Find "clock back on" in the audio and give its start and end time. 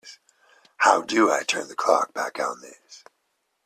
1.75-2.61